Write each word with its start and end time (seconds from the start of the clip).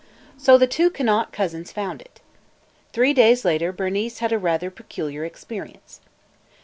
So 0.35 0.57
the 0.57 0.65
two 0.65 0.89
Conant 0.89 1.31
cousins 1.31 1.71
found 1.71 2.01
it. 2.01 2.21
Three 2.91 3.13
days 3.13 3.45
later 3.45 3.71
Bernice 3.71 4.17
had 4.17 4.31
a 4.33 4.39
rather 4.39 4.71
peculiar 4.71 5.23
experience. 5.25 5.99